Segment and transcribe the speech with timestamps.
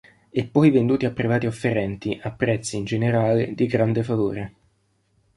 [0.31, 4.53] Eppoi venduti a privati offerenti, a prezzi, in generale, di grande favore.